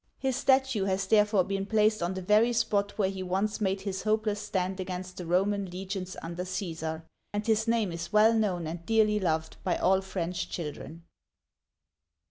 [0.17, 4.01] His statue has therefore been placed on the very spot where he once made his
[4.01, 8.83] hopeless stand against the Roman legions under Caesar, and his name is well known and
[8.83, 11.03] dearly loved by all French children.